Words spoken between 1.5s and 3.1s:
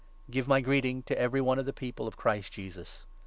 of the People of 21""' Christ Jesus.